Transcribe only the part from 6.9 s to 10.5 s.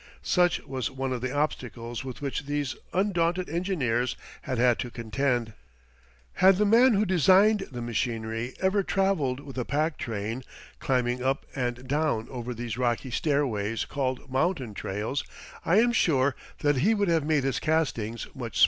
who designed the machinery ever traveled with a pack train,